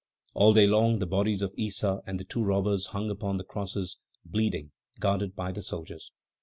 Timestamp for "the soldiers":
5.51-6.11